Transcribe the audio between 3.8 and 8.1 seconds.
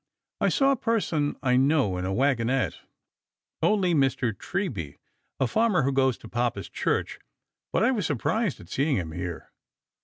Mr. Treeby, a farmer who goes to papa's church; but I was